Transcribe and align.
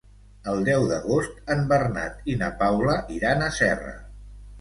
El 0.51 0.61
deu 0.67 0.85
d'agost 0.91 1.51
en 1.55 1.61
Bernat 1.71 2.31
i 2.33 2.37
na 2.39 2.49
Paula 2.63 2.95
iran 3.19 3.45
a 3.45 3.51
Serra. 3.59 3.93